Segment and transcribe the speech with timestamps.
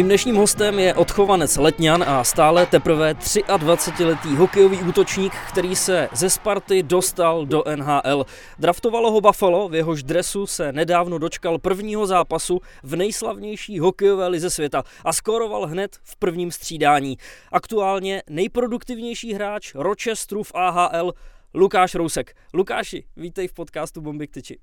[0.00, 6.30] Mým dnešním hostem je odchovanec Letňan a stále teprve 23-letý hokejový útočník, který se ze
[6.30, 8.24] Sparty dostal do NHL.
[8.58, 14.50] Draftovalo ho Buffalo, v jehož dresu se nedávno dočkal prvního zápasu v nejslavnější hokejové lize
[14.50, 17.16] světa a skoroval hned v prvním střídání.
[17.52, 21.12] Aktuálně nejproduktivnější hráč Rochesteru v AHL
[21.54, 22.36] Lukáš Rousek.
[22.54, 24.58] Lukáši, vítej v podcastu Bomby tyči.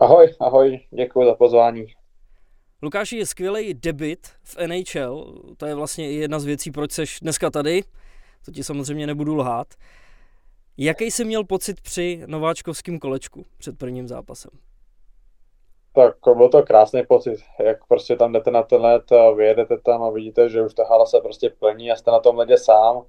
[0.00, 2.01] Ahoj, ahoj, děkuji za pozvání.
[2.84, 7.50] Lukáši, je skvělý debit v NHL, to je vlastně jedna z věcí, proč seš dneska
[7.50, 7.82] tady,
[8.44, 9.66] to ti samozřejmě nebudu lhát.
[10.78, 14.50] Jaký jsi měl pocit při nováčkovském kolečku před prvním zápasem?
[15.94, 19.04] Tak byl to krásný pocit, jak prostě tam jdete na ten let,
[19.36, 22.38] vyjedete tam a vidíte, že už ta hala se prostě plní a jste na tom
[22.38, 23.02] ledě sám.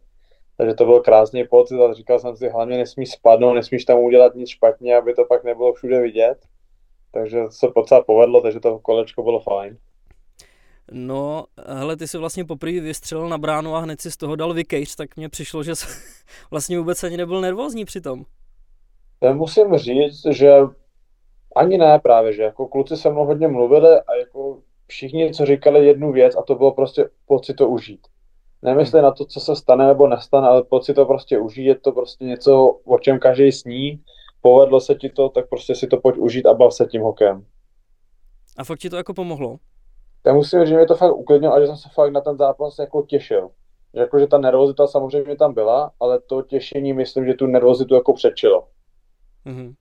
[0.58, 4.36] Takže to byl krásný pocit a říkal jsem si, hlavně nesmíš spadnout, nesmíš tam udělat
[4.36, 6.38] nic špatně, aby to pak nebylo všude vidět
[7.14, 9.78] takže se docela povedlo, takže to kolečko bylo fajn.
[10.92, 14.54] No, hele, ty jsi vlastně poprvé vystřelil na bránu a hned si z toho dal
[14.54, 15.88] vykejř, tak mně přišlo, že jsi
[16.52, 18.24] vlastně vůbec ani nebyl nervózní při tom.
[19.22, 20.54] Já musím říct, že
[21.56, 25.88] ani ne právě, že jako kluci se mnou hodně mluvili a jako všichni, co říkali
[25.88, 28.08] jednu věc a to bylo prostě pocit to užít.
[28.62, 31.92] Nemyslí na to, co se stane nebo nestane, ale pocit to prostě užít, je to
[31.92, 34.04] prostě něco, o čem každý sní
[34.44, 37.46] povedlo se ti to, tak prostě si to pojď užít a bav se tím hokem.
[38.58, 39.58] A fakt ti to jako pomohlo?
[40.26, 42.38] Já musím říct, že mě to fakt uklidnilo a že jsem se fakt na ten
[42.38, 43.50] zápas jako těšil.
[43.94, 47.96] Že jako, že ta nervozita samozřejmě tam byla, ale to těšení myslím, že tu nervozitu
[47.96, 48.68] jako přečilo.
[49.46, 49.74] Mm-hmm.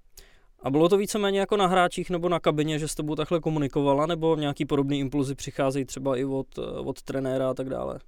[0.63, 4.07] A bylo to víceméně jako na hráčích nebo na kabině, že s tebou takhle komunikovala,
[4.07, 6.47] nebo nějaký podobný impulzy přicházejí třeba i od,
[6.85, 7.99] od trenéra a tak dále?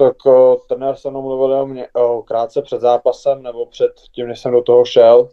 [0.00, 4.28] Tak o, trenér se mnou mluvil o mě, o, krátce před zápasem nebo před tím,
[4.28, 5.28] než jsem do toho šel,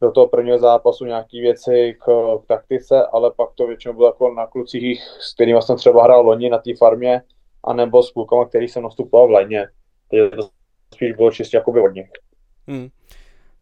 [0.00, 2.04] do toho prvního zápasu nějaké věci k,
[2.44, 6.26] k taktice, ale pak to většinou bylo jako na klucích, s kterými jsem třeba hrál
[6.26, 7.22] loni na té farmě,
[7.64, 9.66] anebo s klukama, který jsem nastupoval v léně.
[10.10, 10.48] Takže to
[10.94, 12.10] spíš bylo čistě jakoby od nich.
[12.68, 12.88] Hmm.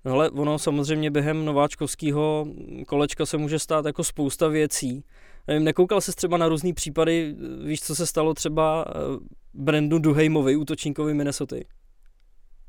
[0.04, 2.46] No ale ono samozřejmě během nováčkovského
[2.86, 5.04] kolečka se může stát jako spousta věcí.
[5.48, 7.34] Nevím, nekoukal jsi třeba na různý případy,
[7.64, 8.84] víš, co se stalo třeba
[9.58, 11.56] Brandu Duhejmovi, útočníkovi Minnesota?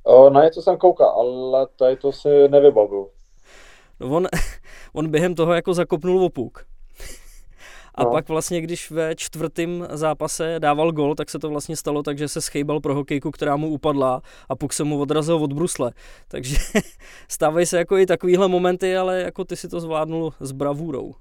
[0.03, 3.09] O, na něco jsem koukal, ale tady to si nevybavu.
[3.99, 4.27] No on,
[4.93, 6.65] on během toho jako zakopnul opuk.
[7.95, 8.11] A no.
[8.11, 12.27] pak vlastně, když ve čtvrtém zápase dával gol, tak se to vlastně stalo tak, že
[12.27, 15.91] se schejbal pro hokejku, která mu upadla a puk se mu odrazil od brusle.
[16.27, 16.57] Takže
[17.27, 21.15] stávají se jako i takovýhle momenty, ale jako ty si to zvládnul s bravůrou.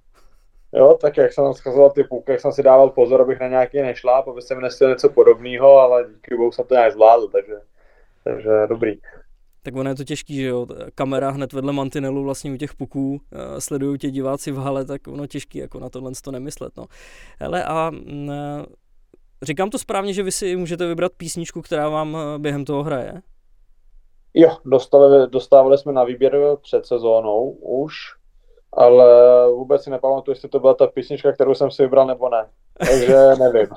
[0.73, 3.83] Jo, tak jak jsem zkazoval ty půlky, jak jsem si dával pozor, abych na nějaký
[3.83, 7.55] nešláp, aby se mi nestěl něco podobného, ale díky bohu jsem to nějak zvládl, takže,
[8.25, 8.99] takže dobrý.
[9.63, 13.21] Tak ono je to těžký, že jo, kamera hned vedle mantinelu vlastně u těch puků,
[13.33, 16.87] eh, sledují tě diváci v hale, tak ono těžký jako na tohle to nemyslet, no.
[17.41, 18.65] Hele a mm, eh,
[19.43, 23.23] říkám to správně, že vy si můžete vybrat písničku, která vám eh, během toho hraje?
[24.35, 27.95] Jo, dostali, dostávali jsme na výběr před sezónou už,
[28.73, 29.07] ale
[29.51, 32.47] vůbec si nepamatuju, jestli to byla ta písnička, kterou jsem si vybral nebo ne.
[32.87, 33.69] Takže nevím.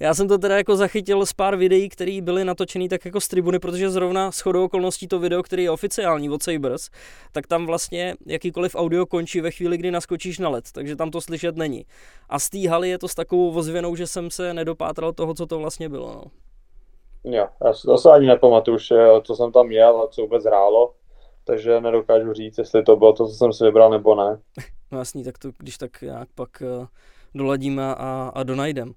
[0.00, 3.28] Já jsem to teda jako zachytil z pár videí, které byly natočený tak jako z
[3.28, 6.90] tribuny, protože zrovna s chodou okolností to video, který je oficiální od Sabres,
[7.32, 11.20] tak tam vlastně jakýkoliv audio končí ve chvíli, kdy naskočíš na led, takže tam to
[11.20, 11.86] slyšet není.
[12.28, 15.46] A z té haly je to s takovou ozvěnou, že jsem se nedopátral toho, co
[15.46, 16.12] to vlastně bylo.
[16.14, 16.22] No.
[17.24, 18.78] Jo, já si to ani nepamatuju,
[19.22, 20.92] co jsem tam jel a co vůbec hrálo
[21.44, 24.40] takže nedokážu říct, jestli to bylo to, co jsem si vybral, nebo ne.
[24.92, 26.86] No jasný, tak to když tak nějak pak uh,
[27.34, 28.92] doladíme a, a donajdem.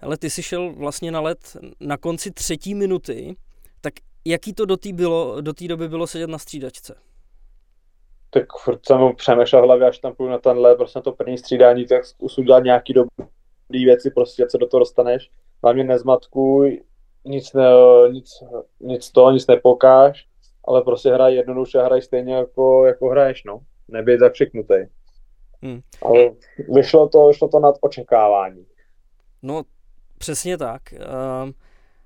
[0.00, 3.36] Ale ty jsi šel vlastně na let na konci třetí minuty,
[3.80, 3.94] tak
[4.24, 6.94] jaký to do té bylo, do té doby bylo sedět na střídačce?
[8.30, 11.86] Tak furt jsem přemýšlel hlavě, až tam půjdu na tenhle, prostě na to první střídání,
[11.86, 15.30] tak zkus udělat nějaký dobrý věci, prostě, se do toho dostaneš.
[15.62, 16.82] Hlavně nezmatkuj,
[17.24, 17.64] nic, ne,
[18.12, 18.42] nic,
[18.80, 20.27] nic to, nic nepokáž
[20.68, 23.60] ale prostě hraj jednoduše, hraj stejně jako, jako hraješ, no.
[23.88, 24.74] Nebýt zakřiknutý.
[25.62, 25.80] Hmm.
[26.02, 26.30] Ale
[26.74, 28.66] vyšlo to, vyšlo to nad očekávání.
[29.42, 29.62] No,
[30.18, 30.82] přesně tak.
[30.92, 31.50] Uh,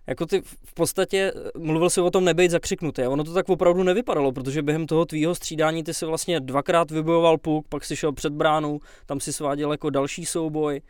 [0.07, 4.33] jako ty v podstatě mluvil si o tom nebejt zakřiknutý ono to tak opravdu nevypadalo,
[4.33, 8.33] protože během toho tvýho střídání ty si vlastně dvakrát vybojoval puk, pak si šel před
[8.33, 10.81] bránu, tam si sváděl jako další souboj.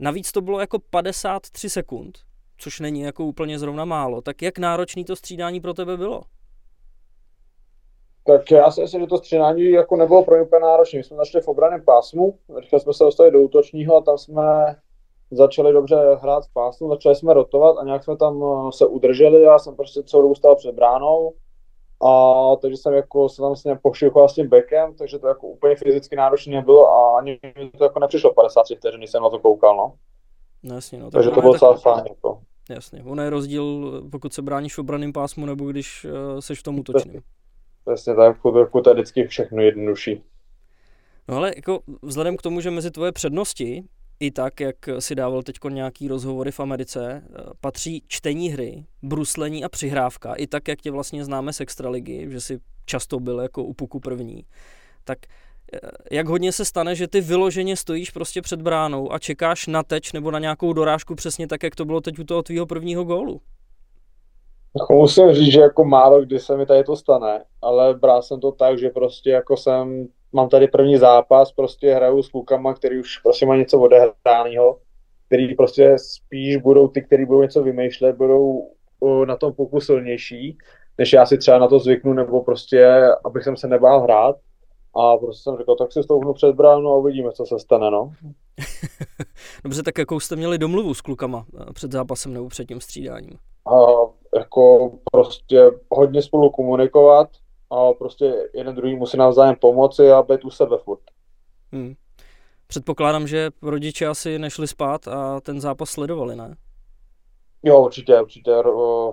[0.00, 2.18] Navíc to bylo jako 53 sekund,
[2.58, 4.22] což není jako úplně zrovna málo.
[4.22, 6.22] Tak jak náročný to střídání pro tebe bylo?
[8.28, 10.96] Tak já si myslím, že to střídání jako nebylo pro mě úplně náročné.
[10.96, 14.76] My jsme začali v obraném pásmu, rychle jsme se dostali do útočního a tam jsme
[15.30, 19.42] začali dobře hrát v pásmu, začali jsme rotovat a nějak jsme tam eh, se udrželi.
[19.42, 21.34] Já jsem prostě celou dobu stál před bránou
[22.06, 25.76] a takže jsem jako se tam vlastně pošichoval s tím bekem, takže to jako úplně
[25.76, 29.38] fyzicky náročné nebylo a ani mi to jako nepřišlo 53 vteřin, když jsem na to
[29.38, 29.92] koukal, no.
[30.62, 31.10] No jasně, no.
[31.10, 32.04] Takže to bylo docela fajn.
[32.08, 32.40] Jako.
[32.70, 36.62] Jasně, ono je rozdíl, pokud se bráníš v obraném pásmu, nebo když uh, seš v
[36.62, 37.22] tom útočným.
[37.94, 40.22] Přesně tak, v fotbalku to je vždycky všechno jednodušší.
[41.28, 43.84] No ale jako vzhledem k tomu, že mezi tvoje přednosti,
[44.20, 49.64] i tak, jak si dával teď nějaký rozhovory v Americe, eh, patří čtení hry, bruslení
[49.64, 53.64] a přihrávka, i tak, jak tě vlastně známe z Extraligy, že si často byl jako
[53.64, 54.44] u puku první,
[55.04, 55.18] tak
[55.72, 55.78] eh,
[56.10, 60.12] jak hodně se stane, že ty vyloženě stojíš prostě před bránou a čekáš na teč
[60.12, 63.40] nebo na nějakou dorážku přesně tak, jak to bylo teď u toho tvýho prvního gólu?
[64.76, 68.40] Jako musím říct, že jako málo kdy se mi tady to stane, ale bral jsem
[68.40, 73.00] to tak, že prostě jako jsem, mám tady první zápas, prostě hraju s klukama, který
[73.00, 74.78] už prostě má něco odehraného,
[75.26, 78.70] který prostě spíš budou ty, který budou něco vymýšlet, budou
[79.24, 80.58] na tom puku silnější,
[80.98, 84.36] než já si třeba na to zvyknu, nebo prostě, abych jsem se nebál hrát.
[84.96, 88.12] A prostě jsem řekl, tak si stoupnu před bránu a uvidíme, co se stane, no.
[89.64, 93.38] Dobře, tak jakou jste měli domluvu s klukama eh, před zápasem nebo před tím střídáním?
[93.66, 93.97] A
[94.38, 97.28] jako prostě hodně spolu komunikovat
[97.70, 101.00] a prostě jeden druhý musí navzájem pomoci a být u sebe furt.
[101.72, 101.94] Hmm.
[102.66, 106.56] Předpokládám, že rodiče asi nešli spát a ten zápas sledovali, ne?
[107.62, 108.50] Jo, určitě, určitě.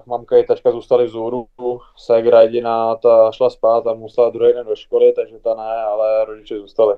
[0.06, 1.48] Mamka i tačka zůstali vzhůru,
[1.98, 6.26] ségra jediná, ta šla spát a musela druhý den do školy, takže ta ne, ale
[6.26, 6.96] rodiče zůstali.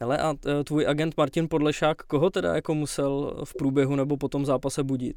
[0.00, 4.28] Hele, a e, tvůj agent Martin Podlešák, koho teda jako musel v průběhu nebo po
[4.28, 5.16] tom zápase budit?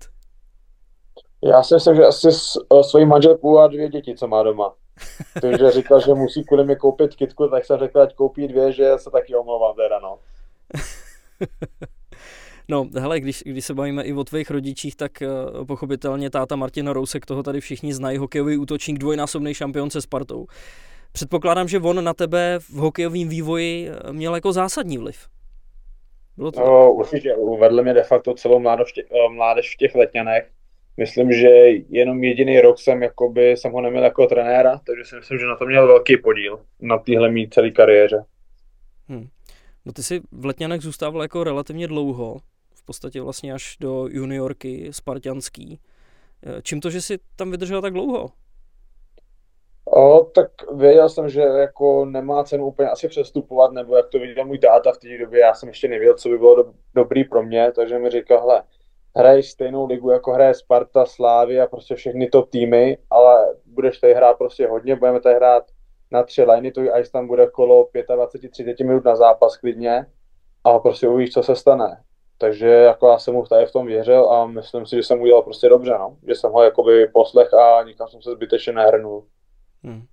[1.51, 4.73] Já si myslím, že asi e, svoji manželku a dvě děti, co má doma.
[5.41, 8.91] Takže říkal, že musí kvůli mě koupit kitku, tak jsem řekl, ať koupí dvě, že
[8.97, 10.19] se taky omlouvám teda, no.
[12.69, 16.93] No, hele, když, když se bavíme i o tvých rodičích, tak uh, pochopitelně táta Martina
[16.93, 20.45] Rousek, toho tady všichni znají, hokejový útočník, dvojnásobný šampion se Spartou.
[21.11, 25.27] Předpokládám, že on na tebe v hokejovém vývoji eh, měl jako zásadní vliv.
[26.37, 26.59] Bylo to?
[26.59, 27.35] No, určitě.
[27.35, 30.49] Uvedl mě de facto celou mládež, eh, mládež v těch letňanech.
[30.97, 31.47] Myslím, že
[31.89, 35.55] jenom jediný rok jsem, jakoby, jsem ho neměl jako trenéra, takže si myslím, že na
[35.55, 38.25] to měl velký podíl na téhle mý celé kariéře.
[39.07, 39.27] Hmm.
[39.85, 42.37] No ty jsi v Letňanech zůstával jako relativně dlouho
[42.75, 45.79] v podstatě vlastně až do juniorky spartianský.
[46.45, 48.29] Eh, čím to, že jsi tam vydržel tak dlouho?
[49.85, 54.45] O, tak věděl jsem, že jako nemá cenu úplně asi přestupovat, nebo jak to viděl
[54.45, 57.43] můj táta v té době, já jsem ještě nevěděl, co by bylo do, dobrý pro
[57.43, 58.63] mě, takže mi říkal, hele,
[59.15, 64.13] hraj stejnou ligu, jako hraje Sparta, Slávy a prostě všechny top týmy, ale budeš tady
[64.13, 65.63] hrát prostě hodně, budeme tady hrát
[66.12, 70.06] na tři liney, to ice tam bude kolo 25-30 minut na zápas klidně
[70.63, 72.04] a prostě uvidíš, co se stane.
[72.38, 75.42] Takže jako já jsem mu tady v tom věřil a myslím si, že jsem udělal
[75.42, 76.18] prostě dobře, no.
[76.27, 79.25] Že jsem ho jakoby poslech a nikam jsem se zbytečně nehrnul.
[79.83, 80.06] Hmm.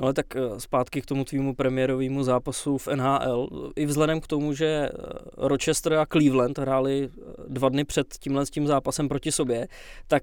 [0.00, 3.48] No ale tak eh, zpátky k tomu tvýmu premiérovému zápasu v NHL.
[3.76, 4.90] I vzhledem k tomu, že eh,
[5.36, 9.66] Rochester a Cleveland hráli eh, dva dny před tímhle tím zápasem proti sobě,
[10.08, 10.22] tak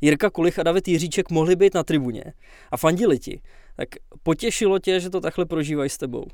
[0.00, 2.24] Jirka Kulich a David Jiříček mohli být na tribuně
[2.70, 3.40] a fandili ti.
[3.76, 3.88] Tak
[4.22, 6.24] potěšilo tě, že to takhle prožívají s tebou?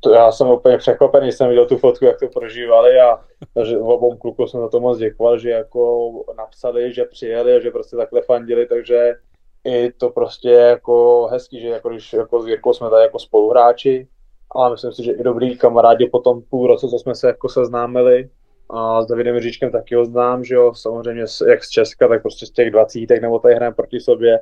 [0.00, 3.20] to já jsem úplně překvapený, jsem viděl tu fotku, jak to prožívali a
[3.64, 7.96] že obou klukům jsem za to moc děkoval, že jako napsali, že přijeli, že prostě
[7.96, 9.14] takhle fandili, takže
[9.64, 13.18] i to prostě je jako hezký, že jako když jako s Jirkou jsme tady jako
[13.18, 14.08] spoluhráči,
[14.54, 17.48] ale myslím si, že i dobrý kamarádi po tom půl roce, co jsme se jako
[17.48, 18.30] seznámili,
[18.70, 22.46] a s Davidem Říčkem taky ho znám, že jo, samozřejmě jak z Česka, tak prostě
[22.46, 24.40] z těch 20, nebo tady hrajeme proti sobě,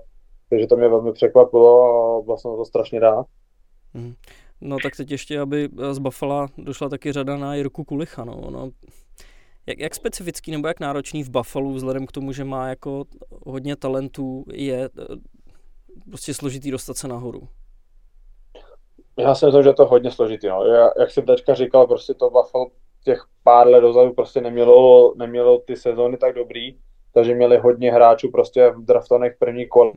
[0.50, 3.26] takže to mě velmi překvapilo a vlastně to strašně rád.
[3.94, 4.14] Mm.
[4.60, 8.24] No tak teď ještě, aby z Buffalo došla taky řada na Jirku Kulicha.
[8.24, 8.50] No.
[8.50, 8.70] no
[9.66, 13.04] jak, jak specifický nebo jak náročný v Buffalo, vzhledem k tomu, že má jako
[13.46, 15.16] hodně talentů, je eh,
[16.08, 17.48] prostě složitý dostat se nahoru?
[19.18, 20.48] Já si myslím, že to hodně složitý.
[20.48, 20.64] No.
[20.64, 22.70] Já, jak jsem teďka říkal, prostě to Buffalo
[23.04, 26.78] těch pár let dozadu prostě nemělo, nemělo ty sezóny tak dobrý,
[27.14, 29.92] takže měli hodně hráčů prostě v draftovaných první kole,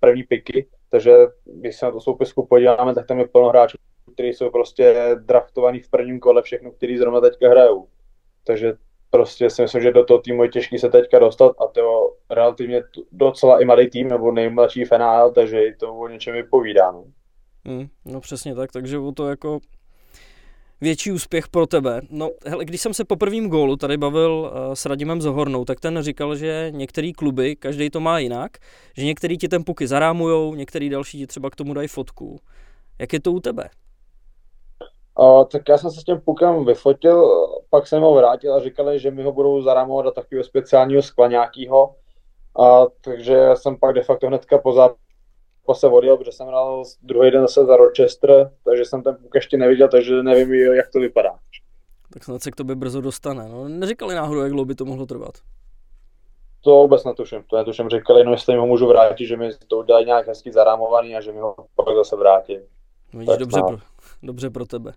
[0.00, 3.78] první piky takže když se na to soupisku podíváme, tak tam je plno hráčů,
[4.14, 7.88] kteří jsou prostě draftovaní v prvním kole, všechno, který zrovna teďka hrajou.
[8.46, 8.72] Takže
[9.10, 11.86] prostě si myslím, že do toho týmu je těžký se teďka dostat a to je
[12.36, 16.90] relativně docela i malý tým, nebo nejmladší FNL, takže i to o něčem vypovídá.
[16.92, 17.04] No.
[17.64, 19.58] Hmm, no přesně tak, takže o to jako
[20.80, 22.00] větší úspěch pro tebe.
[22.10, 25.80] No, hele, když jsem se po prvním gólu tady bavil uh, s Radimem Zohornou, tak
[25.80, 28.58] ten říkal, že některé kluby, každý to má jinak,
[28.96, 32.40] že některý ti ten puky zarámujou, některý další ti třeba k tomu dají fotku.
[32.98, 33.68] Jak je to u tebe?
[35.18, 38.98] Uh, tak já jsem se s tím pukem vyfotil, pak jsem ho vrátil a říkali,
[38.98, 41.94] že mi ho budou zarámovat do takového speciálního skla nějakého.
[42.58, 44.96] Uh, takže jsem pak de facto hnedka po zápasu
[45.74, 49.56] se odjel, protože jsem hrál druhý den zase za Rochester, takže jsem ten puk ještě
[49.56, 51.38] neviděl, takže nevím, jak to vypadá.
[52.12, 53.48] Tak snad se k tobě brzo dostane.
[53.48, 55.34] No, neříkali náhodou, jak dlouho by to mohlo trvat.
[56.60, 57.42] To vůbec netuším.
[57.46, 57.88] To netuším.
[57.88, 61.20] Říkali, no jestli mi ho můžu vrátit, že mi to udělají nějak hezky zarámovaný a
[61.20, 62.58] že mi ho pak zase vrátí.
[63.12, 63.76] No, vidíš, dobře pro,
[64.22, 64.92] dobře pro tebe.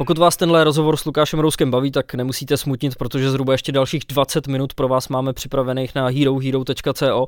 [0.00, 4.02] Pokud vás tenhle rozhovor s Lukášem Rouskem baví, tak nemusíte smutnit, protože zhruba ještě dalších
[4.08, 7.26] 20 minut pro vás máme připravených na herohero.co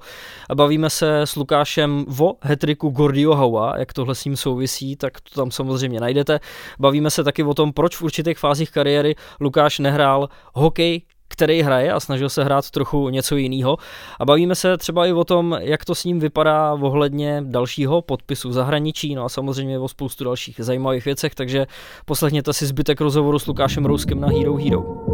[0.51, 3.33] a bavíme se s Lukášem o hetriku Gordio
[3.79, 6.41] jak tohle s ním souvisí, tak to tam samozřejmě najdete.
[6.79, 11.03] Bavíme se taky o tom, proč v určitých fázích kariéry Lukáš nehrál hokej,
[11.33, 13.77] který hraje a snažil se hrát trochu něco jiného.
[14.19, 18.49] A bavíme se třeba i o tom, jak to s ním vypadá ohledně dalšího podpisu
[18.49, 21.67] v zahraničí, no a samozřejmě o spoustu dalších zajímavých věcech, takže
[22.05, 25.12] poslechněte si zbytek rozhovoru s Lukášem Rouskem na Hero Hero.